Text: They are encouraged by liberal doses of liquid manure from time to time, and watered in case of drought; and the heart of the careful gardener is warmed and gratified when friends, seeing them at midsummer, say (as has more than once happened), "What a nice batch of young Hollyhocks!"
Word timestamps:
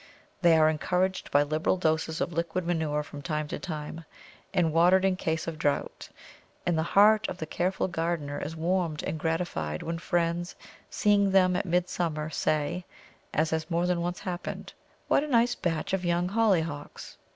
They 0.41 0.57
are 0.57 0.67
encouraged 0.67 1.29
by 1.29 1.43
liberal 1.43 1.77
doses 1.77 2.21
of 2.21 2.33
liquid 2.33 2.65
manure 2.65 3.03
from 3.03 3.21
time 3.21 3.47
to 3.49 3.59
time, 3.59 4.03
and 4.51 4.73
watered 4.73 5.05
in 5.05 5.15
case 5.15 5.45
of 5.45 5.59
drought; 5.59 6.09
and 6.65 6.75
the 6.75 6.81
heart 6.81 7.29
of 7.29 7.37
the 7.37 7.45
careful 7.45 7.87
gardener 7.87 8.39
is 8.39 8.55
warmed 8.55 9.03
and 9.03 9.19
gratified 9.19 9.83
when 9.83 9.99
friends, 9.99 10.55
seeing 10.89 11.29
them 11.29 11.55
at 11.55 11.67
midsummer, 11.67 12.31
say 12.31 12.83
(as 13.31 13.51
has 13.51 13.69
more 13.69 13.85
than 13.85 14.01
once 14.01 14.21
happened), 14.21 14.73
"What 15.07 15.23
a 15.23 15.27
nice 15.27 15.53
batch 15.53 15.93
of 15.93 16.03
young 16.03 16.29
Hollyhocks!" 16.29 17.17